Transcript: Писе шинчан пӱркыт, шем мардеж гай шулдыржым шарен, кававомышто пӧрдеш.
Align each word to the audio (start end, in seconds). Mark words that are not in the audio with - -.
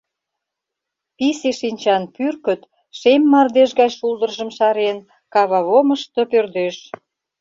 Писе 1.17 1.49
шинчан 1.59 2.03
пӱркыт, 2.15 2.61
шем 2.99 3.21
мардеж 3.31 3.69
гай 3.79 3.89
шулдыржым 3.97 4.49
шарен, 4.57 4.97
кававомышто 5.33 6.21
пӧрдеш. 6.31 6.77